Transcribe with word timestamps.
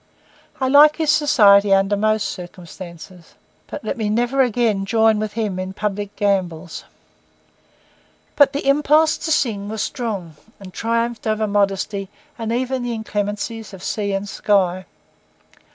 I 0.59 0.67
like 0.67 0.95
his 0.95 1.11
society 1.11 1.71
under 1.75 1.95
most 1.95 2.27
circumstances, 2.29 3.35
but 3.67 3.83
let 3.85 3.97
me 3.97 4.09
never 4.09 4.41
again 4.41 4.83
join 4.83 5.19
with 5.19 5.33
him 5.33 5.59
in 5.59 5.73
public 5.73 6.15
gambols. 6.15 6.85
But 8.35 8.51
the 8.51 8.65
impulse 8.67 9.15
to 9.19 9.31
sing 9.31 9.69
was 9.69 9.83
strong, 9.83 10.37
and 10.59 10.73
triumphed 10.73 11.27
over 11.27 11.45
modesty 11.45 12.09
and 12.35 12.51
even 12.51 12.81
the 12.81 12.93
inclemencies 12.95 13.75
of 13.75 13.83
sea 13.83 14.13
and 14.13 14.27
sky. 14.27 14.87